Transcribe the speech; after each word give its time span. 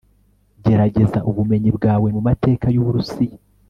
gerageza 0.65 1.19
ubumenyi 1.29 1.69
bwawe 1.77 2.07
mumateka 2.15 2.65
yuburusiya 2.75 3.37